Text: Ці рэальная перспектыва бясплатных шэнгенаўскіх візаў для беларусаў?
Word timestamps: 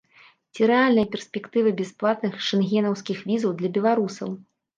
Ці 0.53 0.69
рэальная 0.71 1.03
перспектыва 1.15 1.73
бясплатных 1.81 2.33
шэнгенаўскіх 2.47 3.21
візаў 3.29 3.55
для 3.61 3.73
беларусаў? 3.79 4.29